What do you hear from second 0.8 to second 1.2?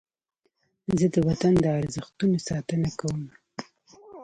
زه د